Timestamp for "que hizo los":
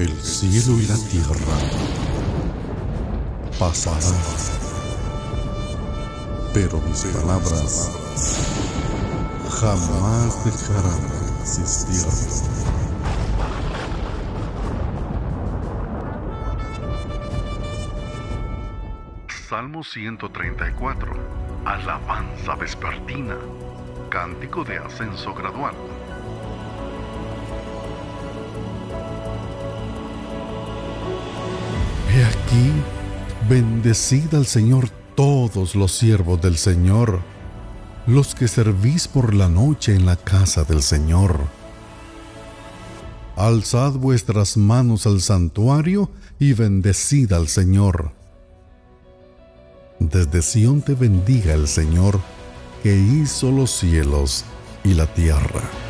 52.82-53.70